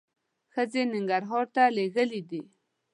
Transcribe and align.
ښځې 0.53 0.81
ننګرهار 0.91 1.45
ته 1.55 1.63
لېږلي 1.75 2.21
دي. 2.29 2.41